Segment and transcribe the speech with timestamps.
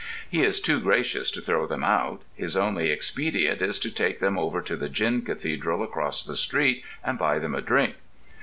[0.27, 4.35] He is too gracious to throw them out: his only expedient is to take them
[4.35, 7.97] over to the gin cathedral across the street and buy them a drink.